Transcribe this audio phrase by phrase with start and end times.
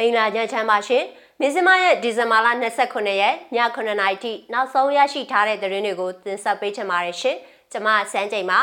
[0.00, 1.04] မင်္ဂလာညချမ်းပါရှင်
[1.40, 2.48] မင်းစမရဲ့ဒီဇင်ဘာလ
[2.84, 7.36] 29ရက်ည9:00နာရီထိနောက်ဆုံးရရှိထားတဲ့သတင်းတွေကိုတင်ဆက်ပေးချင်ပါတယ်ရှင်
[7.72, 8.58] ကျွန်မစန်းချိန်ပါ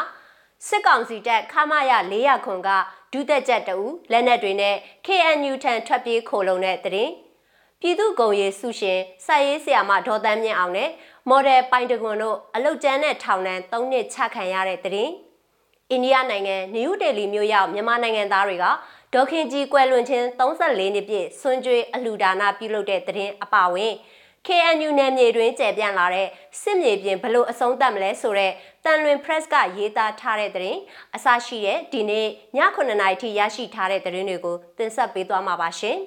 [0.68, 2.70] စစ်ကောင်စီတပ်ခမရ400ခွန်က
[3.14, 3.78] ဒုသက်ချက်တူ
[4.12, 4.76] လက်နက်တွေနဲ့
[5.06, 7.12] KNU ထံထွက်ပြေးခိုလုံတဲ့သတင်း
[7.82, 10.90] ပြည်သူ့ဂုံရီစုရှင်စာရေးဆရာမဒေါ်တန်းမြင့်အောင်နဲ့
[11.30, 15.14] မော်ဒယ်ပိုင်တကွန်တို့အလုတ်ကျန်းတဲ့ထောင်နှံ3နှစ်ချခံရတဲ့သတင်း
[15.92, 18.66] အိန္ဒိယနိုင်ငံနယူးဒေလီမြို့ရောက်မြန်မာနိုင်ငံသားတွေက
[19.14, 23.94] ဒေါခင်ကြီးကွယ်လွန်ခြင်း34နှစ်ပြည့်ဆွန်ကြွေအလှူဒါနပြုလုပ်တဲ့သတင်းအပါဝင်
[24.48, 26.28] KNU နယ်မြေတွင်ကျယ်ပြန့်လာတဲ့
[26.62, 28.54] စစ်မြေပြင်ဘလို့အဆုံးသတ်မလဲဆိုတော့
[28.86, 30.80] တန်လွင် press ကရေးသားထားတဲ့သတင်း
[31.16, 32.30] အစရှိတဲ့ဒီနေ့ည
[32.76, 35.98] 9:00နာရီထိရရှိထားတဲ့သတင်းတွေကိုတင်ဆက်ပေးသွားမှာပါရှင်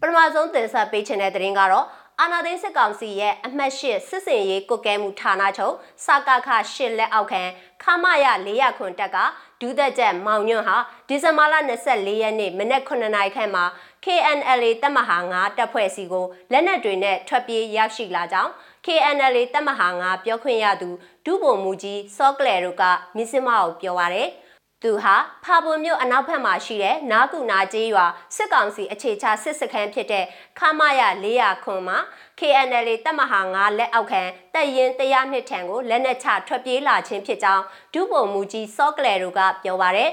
[0.00, 1.86] ပထမဆုံးတင်ဆက်ပေးချင်တဲ့သတင်းကတော့
[2.20, 7.42] အာနာသိန်းစစ်ကောင်စီရဲ့အမှတ်၈စစ်စင်ရေးကုတ်ကဲမှုဌာနချုပ်စကခရှစ်လက်အောက်ခံ
[7.82, 9.18] ခမရ400ခွန်တက်က
[9.60, 10.76] ဒူးသက်ချက်မောင်ညွန့်ဟာ
[11.08, 11.54] ဒီဇင်ဘာလ
[11.88, 13.64] 24ရက်နေ့မနက်9နာရီခန့်မှာ
[14.04, 18.50] KNLA တပ်မဟာ9တပ်ဖွဲ့စီကိုလက်နက်တွေနဲ့ထွက်ပြေးရောက်ရှိလာကြောင်း
[18.86, 20.88] KNLA တပ်မဟာ9ပြောခွင့်ရသူ
[21.24, 22.82] ဒုဗိုလ်မှူးကြီးစောကလေတို့က
[23.16, 24.28] မြစ်စမအောင်ပြောပါရယ်
[24.82, 30.24] သူဟာဖာပွန်မြို့အနောက်ဘက်မှာရှိတဲ့နာကူနာကျေးရွာစစ်ကောင်စီအခြေချစစ်စခန်းဖြစ်တဲ့
[30.58, 31.98] ခမရ400ခွန်မှာ
[32.38, 34.22] KNL တပ်မဟာ9လက်အောက်ခံ
[34.54, 40.10] တပ်ရင်းတရားနှစ်ထံကိုလက်နက်ချထွက်ပြေးလာခြင်းဖြစ်ကြောင်းဒုဗိုလ်မှူးကြီးစောကလေတို့ကပြောပါရယ်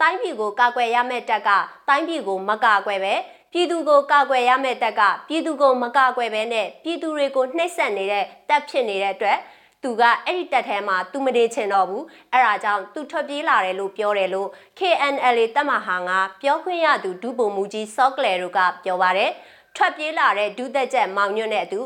[0.00, 1.50] တိုင်းပြည်ကိုကာကွယ်ရမယ့်တပ်က
[1.88, 3.14] တိုင်းပြည်ကိုမကာကွယ်ပဲ
[3.52, 9.38] ပြည်သူကိုကာကွယ်ရမယ့်တပ်ကပြည်သူကိုမကာကွယ်ပဲနဲ့ပြည်သူတွေကိုနှိပ်စက်နေတဲ့တပ်ဖြစ်နေတဲ့အတွက်
[9.82, 14.48] သူကအဲ့ဒီတက်ထဲမှာသူမတည်ချင်တော့ဘူးအဲ့ဒါကြောင့်သူထွက်ပြေးလာတယ်လို့ပြောတယ်လို့
[14.78, 19.30] KNL တပ်မဟာငါပြောခွင့်ရသူဒုဗိုလ်မှူးကြီးစောကလေတို့ကပြောပါတယ်
[19.76, 21.80] ထွက်ပြေးလာတဲ့ဒုသက်ချက်မောင်ညွန့်နဲ့အတူ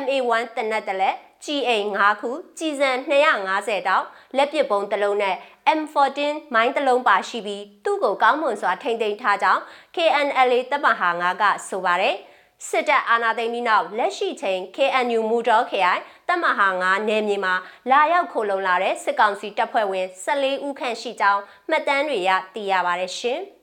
[0.00, 2.90] MA1 တနက်တလက် GA 5ခုကြီးစံ
[3.38, 5.36] 250တောက်လက်ပစ်ပုံတစ်လုံးနဲ့
[5.78, 6.18] M14
[6.54, 9.60] မိုင်းတစ်လုံးပါရှိပြီးသူ့ကိုကောင်းမွန်စွာထိမ့်သိမ်းထားကြောင်း
[9.96, 12.14] KNLA တပ်မဟာ9ကဆိုပါတယ်
[12.66, 17.54] စစ်တပ်အာဏာသိမ်းပြီးနောက်လက်ရှိချိန် KNU မူတော်ခရိုင်တပ်မဟာ9နယ်မြေမှာ
[17.90, 23.40] လာရောက်ခိုလုံလာတဲ့စစ်ကောင်စီတပ်ဖွဲ့ဝင်14ဦးခန့်ရှိကြောင်းမှတ်တမ်းတွေရသိရပါတယ်ရှင်။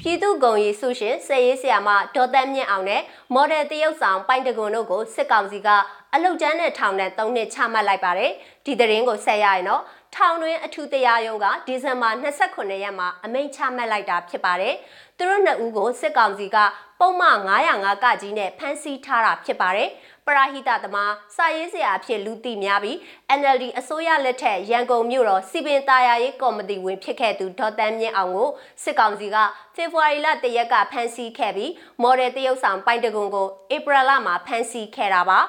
[0.00, 3.02] ပြည်သူ့ဂုံရီစုရှင်စရေးဆရာမဒေါ်တန်းမြင့်အောင်နဲ့
[3.34, 5.68] မော်ဒယ်တရုတ်ဆောင်ပိုင်တကွန်တို့ကိုစစ်ကောင်စီက
[6.14, 8.32] အလုတ်ကျန်းတဲ့ထောင်နဲ့၃နှစ်ချမှတ်လိုက်ပါတယ်
[8.64, 9.82] ဒီသတင်းကိုဆက်ရရင်တော့
[10.16, 14.74] ထောင်တွင်းအထူးတရားရုံးကဒီဇင်ဘာ29ရက်မှာအမိန့်ချမှတ်လိုက်တာဖြစ်ပါတယ်
[15.18, 16.56] သူတို့နှစ်ဦးကိုစစ်ကောင်စီက
[17.00, 17.38] ပုံမှန်
[17.70, 19.88] 905ကကြီးနဲ့ဖမ်းဆီးထားတာဖြစ်ပါတယ်
[20.26, 22.96] ပရာဟိတသမားစာရေးဆရာအဖြစ်လူသိများပြီး
[23.38, 28.50] NLD အစိုးရလက်ထက်ရန်ကုန်မြို့တော်စီပင်တာယာရေးကော်မတီဝင်ဖြစ်ခဲ့သူဒေါ်တန်းမြင့်အောင်ကို
[28.82, 29.36] စစ်ကောင်စီက
[29.74, 35.40] ဖေဖော်ဝါရီလတရက်ကဖမ်းဆီးခဲ့ပြီးမော်ဒယ်တရုတ်ဆောင်ပိုင်တကွန်ကိုဧပြီလမှာဖမ်းဆီးခဲ့တာပါ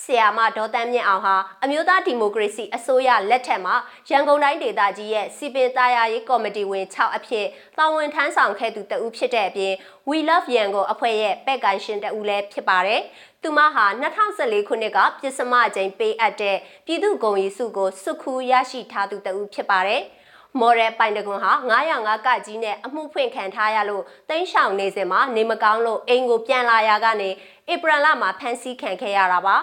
[0.00, 3.74] ဆီယာမဒေါ်တန်းမြင့်အောင်ဟာအမျိုးသားဒီမိုကရေစီအစိုးရလက်ထက်မှာ
[4.10, 7.46] ရန်ကုန်တိုင်းဒေသကြီးရဲ့စီပင်သားယာရေးကော်မတီဝင်6အဖြစ်
[7.78, 9.74] တာဝန်ထမ်းဆောင်ခဲ့သူတဦးဖြစ်တဲ့အပြင်
[10.08, 13.02] We Love Yangon အဖွဲ့ရဲ့ပဲ့ကန်ရှင်တဦးလည်းဖြစ်ပါတယ်။
[13.42, 13.84] သူမဟာ
[14.22, 20.02] 2014ခုနှစ်ကပြစ်စမအကြိမ်ပေးအပ်တဲ့ပြည်သူ့ဂုဏ်ရည်စုကိုစုခူးရရှိထားသူတဦးဖြစ်ပါတယ်။
[20.60, 21.52] မော်ရယ်ပိုင်တကွန်ဟာ
[21.90, 27.30] 905ကကြီးနဲ့အမှုဖွင့်ခံထားရလို့တင်းရှောင်နေစဉ်မှာနေမကောင်းလို့အိမ်ကိုပြန်လာရကနေ
[27.72, 29.56] ဧပြီလမှာဖမ်းဆီးခံခဲ့ရတာပါ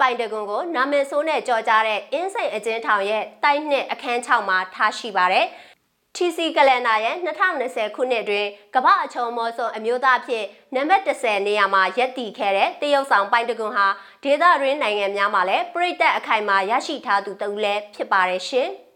[0.00, 5.46] ပိုင်တကွန်ကိုနာမည်ဆိုးနဲ့ကြော်ကြားတဲ့အင်းစိန်အကျဉ်းထောင်ရဲ့တိုက်နှစ်အခန်း6မှာထားရှိပါတယ်။
[6.16, 7.16] TC ကလန်ဒါရဲ့
[7.56, 10.44] 2020ခုနှစ်တွင်ကမ္ဘာအချုံမောဆုံးအမျိုးသားအဖြစ်
[10.74, 13.86] နံပါတ်30နေရာမှာရပ်တည်ခဲ့တဲ့တရုတ်ဆောင်ပိုင်တကွန်ဟာ
[14.24, 18.70] ဒေသတွင်းနိုင်ငံများမှာလည်းပြည်သက်အခိုင်အမာရရှိထားသူတဦးလည်းဖြစ်ပါတယ်ရှင်။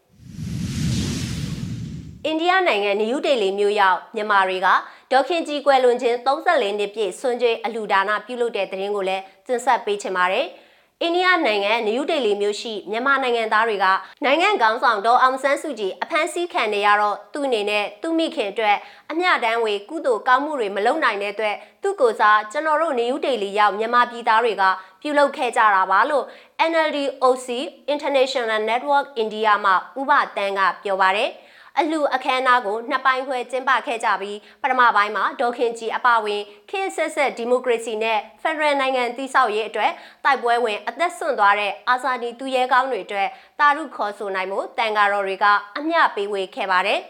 [2.26, 4.68] အိန္ဒိယနိုင်ငံနယူးဒေလီမြို့ရောက်မြန်မာတွေက
[5.12, 10.46] ဒေါခင်ကြီးကွယ်လွန်ခြင်း34နှစ်ပြည့်ဆွန်ကျွေးအလူဒါနာပြုလုပ်တဲ့တဲ့ရင်ကိုလည်းတင်ဆက်ပေးချင်ပါတယ်။
[11.02, 13.86] အိန္ဒိယနိုင်ငံနယူးဒေလီမြို့ရှိမြန်မာနိုင်ငံသားတွေက
[14.24, 18.76] နိုင်ငံကောင်းဆောင်ဒေါ်အောင်ဆန်းစုကြည်အဖမ်းဆီးခံနေရတော့သူ့အနေနဲ့သူ့မိခင်အတွက်
[19.10, 24.64] အမျှတမ်းဝေကုသိုလ်ကောင်းမှုတွေမလုပ်နိုင်တဲ့အတွက်သူ့ကိုယ်စားကျွန်တော်တို့နယူးဒေလီရောက်မြန်မာပြည်သားတွေက
[25.02, 26.24] ပြုလုပ်ခဲ့ကြတာပါလို့
[26.70, 27.48] NLD OC
[27.94, 31.30] International Network India မှဥပတန်းကပြောပါတယ်။
[31.78, 36.40] အလှအခမ်းအနားကိုနှစ်ပိုင်းခွဲကျင်းပခဲ့ကြပြီးပထမပိုင်းမှာဒေါခင်ကြီးအပါဝင်
[36.70, 39.92] ခေတ်ဆက်ဆက်ဒီမိုကရေစီနဲ့ဖက်ဒရယ်နိုင်ငံတည်ဆောက်ရေးအတွက်
[40.24, 43.28] တိုက်ပွဲဝင်အသက်ဆွန့်သွားတဲ့အာဇာနည်သူရဲကောင်းတွေအတွက်
[43.60, 45.44] တာရုခေါ်ဆိုနိုင်မှုတန်ဃာတော်တွေက
[45.76, 47.00] အမျှပေးဝေခဲ့ပါတယ်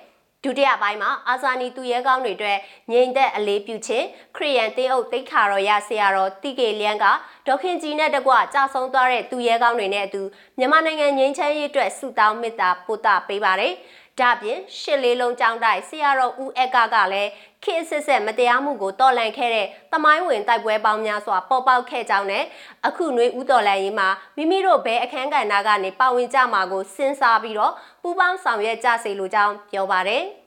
[0.45, 2.59] ဒုတိယပိုင်းမှာအာဇာနည်သူရဲကောင်းတွေအတွက်
[2.93, 4.07] ငြိမ်သက်အလေးပြုခြင်း
[4.37, 7.07] ခရီးယန်တင်းအုပ်တိတ်ခါတော်ရဆရာတော်တိကေလျန်းက
[7.47, 10.23] ဒေါခင်ကြီးနဲ့တကွကြာဆုံးသွားတဲ့သူရဲကောင်းတွေနဲ့အတူ
[10.59, 13.73] မြန်မာနိုင်ငံငြိမ်းချမ်းရေးအတွက်ဆုတောင်းမေတ္တာပို့တာပေးပါတယ်။
[14.21, 17.31] ဒါပြင်ရှစ်လေးလုံးကျောင်းတိုက်ဆရာတော်ဦးအက်ကကလည်း
[17.65, 22.45] ခေတ်ဆက်ဆက်မတရားမှုကိုတော်လှန်ခဲ့တဲ့တမိုင်းဝင်တိုက်ပွဲပေါင်းများစွာပေါ်ပေါက်ခဲ့ကြောင်းနဲ့
[22.87, 27.73] အခုနှွေဦးတော်လှန်ရေးမှာမိမိတို့ဘဲအခန်းကဏ္ဍကနေပါဝင်ကြမှာကိုစဉ်းစားပြီးတော့
[28.03, 30.25] ပူးပေါင်းဆောင်ရွက်ကြစေလိုကြောင်းပြောပါတယ်။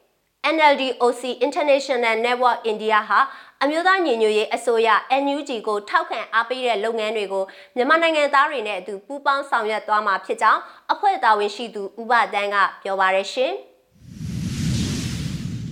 [0.55, 3.19] NLD OC International Network India ဟာ
[3.63, 4.89] အမျိုးသားညီညွတ်ရေးအစိုးရ
[5.23, 7.43] NUG ကိုထောက်ခံအားပေးတဲ့လုပ်ငန်းတွေကို
[7.75, 10.61] မြန်မာနိုင်ငံသားတွေနဲ့အတူပူးပေါင်းဆောင်ရွက်သွားမှာဖြစ်ကြောင်း
[10.91, 13.53] အဖွဲ့တာဝန်ရှိသူဦးဘတန်းကပြောပါရရှင်။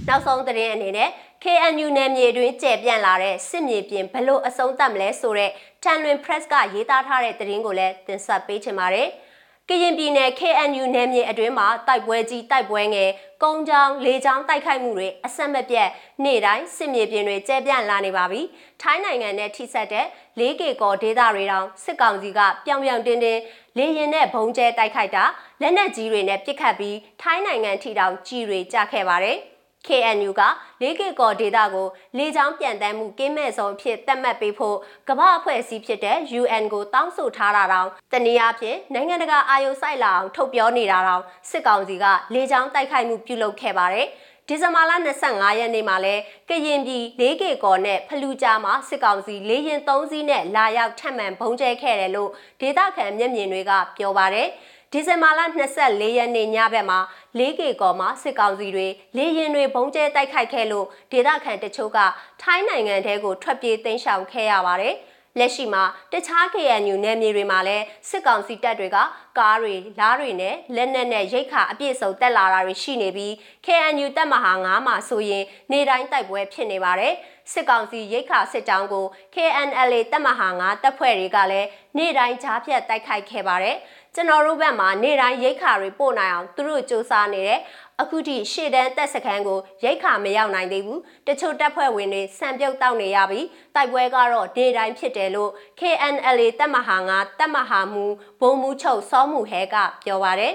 [0.07, 1.09] နောက်ဆုံးသတင်းအနေနဲ့
[1.43, 5.51] KNU နယ်မြေတွင်ကျယ်ပြန့်လာတဲ့စစ်မြေပြင်ဘလို့အဆုံးသတ်မလဲဆိုတဲ့
[5.83, 9.07] တန်လွင် press ကရေးသားထားတဲ့သတင်းကိုလည်းတင်ဆက်ပေးချင်ပါတယ်။
[9.69, 13.09] ကရင်ပြည်နယ် KNU နယ်မြေအတွင်းမှာတိုက်ပွဲကြီးတိုက်ပွဲငယ်
[13.44, 15.89] ကုန်းချောင်းလေချောင်းတိုက်ခိုက်မှုတွေအဆက်မပြတ်
[16.23, 18.41] နေ့တိုင်းစစ်မြေပြင်တွေကျဲပြန့်လာနေပါပြီ။
[18.81, 20.06] ထိုင်းနိုင်ငံနဲ့ထိစပ်တဲ့
[20.39, 23.41] 4K ကောဒေသတွေတောင်စစ်ကောင်စီကပြောင်ပြောင်တင်းတင်း
[23.77, 25.23] လေရင်နဲ့ဘုံကျဲတိုက်ခိုက်တာ
[25.62, 29.39] လက်နက်ကြီးတွေနဲ့ပစ်ခတ်ပြီးထိုင်းနိုင်ငံထိတောင်ကြီးတွေကြခဲ့ပါတယ်။
[29.87, 30.41] KNU က
[30.81, 31.87] လေးကေကော်ဒေတာကို
[32.17, 34.77] လေကြောင်းပြန်တမ်းမှုကင်းမဲ့ဆုံးအဖြစ်သတ်မှတ်ပေးဖို့
[35.09, 44.07] ကမ္ဘာအဖွဲ့အစည်းဖြစ်တဲ့ UN ကိုတောင်းဆိုထားတာတောင်တနည်းအားဖြင့်နိုင်ငံတကာအာရုံစိုက်လာအောင်ထုတ်ပြောနေတာတောင်စစ်ကောင်စီကလေကြောင်းတိုက်ခိုက်မှုပြုလုပ်ခဲ့ပါတယ်
[44.49, 44.91] ဒီဇင်ဘာလ
[45.25, 46.15] 25ရက်နေ့မှာလဲ
[46.49, 52.29] ကရင်ပြည်၄ကေကော်နဲ့ဖလူကြားမှာစစ်ကောင်စီလေရင်၃စီးနဲ့လာရောက်ထပ်မံဘုံကျဲခဲ့တယ်လို့
[52.61, 54.47] ဒေသခံမျက်မြင်တွေကပြောပါတယ်။
[54.97, 55.42] ဒီဇင်ဘာလ
[55.77, 57.00] 24ရက်နေ့ညဘက်မှာ
[57.38, 58.88] 4K ကော်မှာစစ်ကောင်စီတွေ
[59.18, 62.00] လေရင်တွေဘုံကျဲတိုက်ခိုက်ခဲ့လို့ဒေသခံတချို့က
[62.42, 64.95] ထိုင်းနိုင်ငံထဲကိုထွက်ပြေးတိမ်းရှောင်ခဲ့ရပါတယ်။
[65.39, 68.97] လက်ရှိမှာတခြား KNU နယ်မြေတွေမှာလည်းစစ်ကောင်စီတပ်တွေက
[69.37, 73.31] ကားတွေလားတွေနဲ့လက်နက်နဲ့ရိတ်ခါအပြည့်စုံတက်လာတာတွေရှိနေပြီး
[73.65, 77.13] KNU တပ်မဟာ9မှာဆိုရင်နေတိုင်းတိုက်ပွဲဖြစ်နေပါတယ်
[77.53, 79.05] စစ်ကောင်စီရိတ်ခါစစ်တောင်းကို
[79.35, 81.67] KNLA တပ်မဟာ9တပ်ဖွဲ့တွေကလည်း
[81.97, 83.77] နေတိုင်းကြားဖြတ်တိုက်ခိုက်ခဲ့ပါတယ်
[84.15, 87.59] ကျွန်တော်တို့ဘက်မှာနေတိုင်းရိတ်ခါတွေပို့နိုင်အောင်သူတို့စ조사နေတယ်
[88.01, 93.42] အခုထိရှေ့တန်းတက်စခန်းကိုရိတ်ခါမရောက်နိုင်သေးဘူးတချို့တပ်ဖွဲ့ဝင်တွေစံပြုတ်တောက်နေရပြီ
[93.75, 98.06] တိုက်ပွဲကတော့နေတိုင်းဖြစ်တယ်လို့ KNLA တပ်မဟာ9တပ်မဟာမူ
[98.39, 99.75] ဘုံမူချုပ်စောမှုဟဲက
[100.06, 100.53] ပြောပါတယ်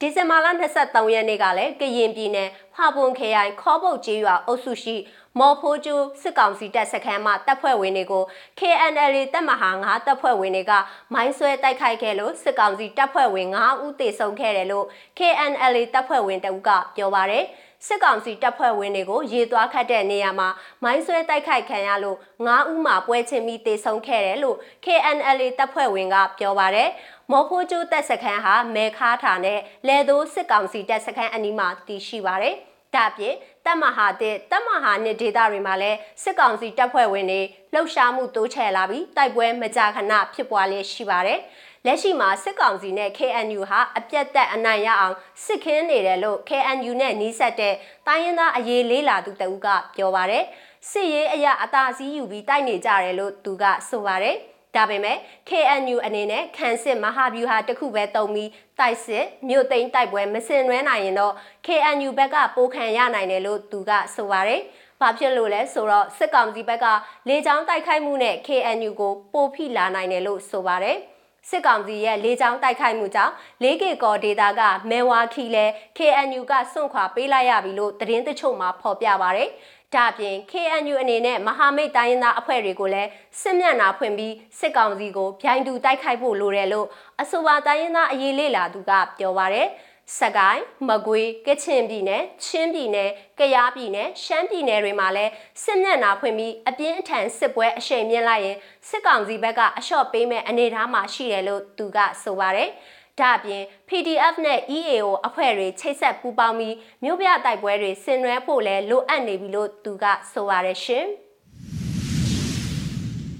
[0.00, 0.46] ဒီဇင်ဘာလ
[0.80, 4.96] 23ရက်နေ့ကလည်းကရင်ပြည်နယ်ဖာပွန်ခရိုင်ခေါပုတ်ကျေးရွာအုပ်စုရှိ
[5.38, 8.24] မော်ဖိုးကျူးစစ်ကောင်စီတပ်စခန်းမှတပ်ဖွဲ့ဝင်တွေကို
[8.58, 10.72] KNL တပ်မဟာ9တပ်ဖွဲ့ဝင်တွေက
[11.14, 14.86] မိုင်းဆွဲတိုက်ခိုက်ခဲ့လို့စစ်ကောင်စီတပ်ဖွဲ့ဝင်9ဦးသေဆုံးခဲ့တယ်လို့
[15.18, 17.44] KNL တပ်ဖွဲ့ဝင်တအုပ်ကပြောပါရယ်
[17.86, 20.48] စစ်ကောင်စီတပ်ဖွဲ့ဝင်တွေကိုရေသွားခတ်တဲ့နေရာမှာ
[20.82, 26.88] မိုင်းဆွဲတိုက်ခိုက်ခံရလို့9ဦးမှပွဲချင်းပြီးတေဆုံးခဲ့တယ်လို့ KNL တပ်ဖွဲ့ဝင်ကပြောပါတယ်။
[27.30, 29.58] မော်ဖိုးကျိုးတပ်စခန်းဟာမဲခါထာနဲ့
[29.88, 32.56] လဲသိုးစစ်ကောင်စီတပ်စခန်းအနီးမှာတည်ရှိပါတယ်။
[32.94, 33.34] ဒါပြင်
[33.66, 37.40] တပ်မဟာတဲ့တပ်မဟာနှစ်ဒေသတွေမှာလည်းစစ်ကောင်စီတပ်ဖွဲ့ဝင်တွေ
[37.74, 41.40] လှုပ်ရှားမှုတိုးချဲ့လာပြီးတိုက်ပွဲမကြာခဏဖြစ်ပွားလျက်ရှိပါတယ်။
[41.86, 47.74] လက်ရှိမှာစစ်ကောင်စီနဲ့ KNU ဟာအပြတ်သက်အနိုင်ရအောင်စစ်ခင်းနေတယ်လို့ KNU နဲ့နှီးဆက်တဲ့
[48.06, 49.66] တိုင်းရင်းသားအရေးလေးလာသူတဦးက
[49.96, 50.44] ပြောပါတယ်။
[50.90, 54.36] စစ်ရေးအရာအသာစီးယူပြီးတိုက်နေကြတယ်လို့သူကဆိုပါတယ်။
[54.76, 55.16] ဒါပေမဲ့
[55.48, 61.34] KNU အနေနဲ့ခန်းစစ်မဟာဗျူဟာတစ်ခုပဲတုံပြီးတိုက်စစ်မြို့သိမ်းတိုက်ပွဲမစင်နွဲနိုင်ရင်တော့
[61.66, 64.60] KNU ဘက်ကပိုခံရနိုင်တယ်လို့သူကဆိုပါတယ်။
[65.00, 66.86] ဘာဖြစ်လို့လဲဆိုတော့စစ်ကောင်စီဘက်က
[67.28, 70.98] လေကြောင်းတိုက်ခိုက်မှုနဲ့ KNU ကိုပိုဖိလာနိုင်တယ်လို့ဆိုပါတယ်။
[71.48, 73.32] စစ်ကောင်စီရဲ့လေကြောင်းတိုက်ခိုက်မှုကြောင့်
[73.62, 75.66] 4K ကော်ဒေတာကမဲဝါခီလဲ
[75.98, 79.44] KNU ကစွန့်ခွာပေးလိုက်ရပြီလို့သတင်းတချို့မှာဖော်ပြပါဗျ။
[79.94, 83.08] ဒါပြင် KNU အနေနဲ့မဟာမိတ်တိုင်းရင်းသားအဖွဲ့တွေကိုလည်း
[83.40, 86.86] စစ်မျက်နှာဖွင့်ပြီးစစ်ကောင်စီကိုဗျိုင်းတူတိုက်ခိုက်ဖို့လိုတယ်လို့
[87.20, 89.68] အဆိုပါတိုင်းရင်းသားအရေးလေလာသူကပြောပါရယ်
[90.18, 98.56] စကိုင်းမကွေးကချင်ပြည်နယ်ချင်းပြည်နယ်ကယားပြည်နယ်ရှမ်းပြည်နယ်တွေမှာလည်းစစ်မျက်နှာဖွင့်ပြီးအပြင်းအထန်စစ်ပွဲအရှိန်မြင့်လိုက်ရင်
[98.88, 102.70] စစ်ကောင်စီဘက်ကအလျှော့ပေးမဲ့အနေအထားမှာရှိတယ်လို့သူကဆိုပါရယ်
[103.20, 111.06] ဒါအပြင် PDF နဲ့ EAO အဖွဲ့တွေချိတ်ဆက်ပူးပေါင်းပြီးမြို့ပြတိုက်ပွဲတွေဆင်နွှဲဖို့လဲလိုအပ်နေပြီလို့သူကဆိုပါရရှင်။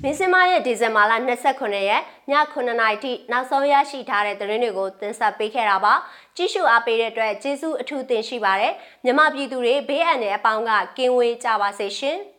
[0.07, 1.13] မင်းစမရဲ့ဒီဇင်ဘာလ
[1.51, 5.95] 29ရက်ည9:00နာရီထိနောက်ဆုံးရရှိထားတဲ့သတင်းတွေကိုတင်ဆက်ပေးခဲ့တာပါ
[6.37, 12.19] ကြည့်ရှုအားပေးတဲ့အတွက်ကျေးဇူးအထူးတင်ရှိပါတယ်မြမပြည်သူတွေဘေးအန္တရာယ်အပေါင်းကကင်းဝေးကြပါစေရှင်။